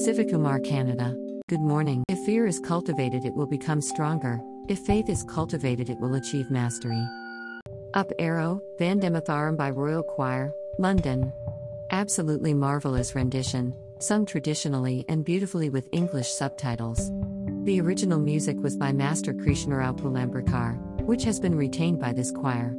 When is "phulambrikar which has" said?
20.00-21.38